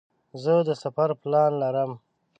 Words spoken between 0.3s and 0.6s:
زه